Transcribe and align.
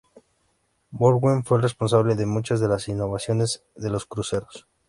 Norwegian 0.93 1.43
fue 1.43 1.57
el 1.57 1.61
responsable 1.61 2.15
de 2.15 2.25
muchas 2.25 2.59
de 2.59 2.67
las 2.67 2.87
innovaciones 2.87 3.61
de 3.75 3.91
los 3.91 4.07
cruceros 4.07 4.45
actuales. 4.47 4.67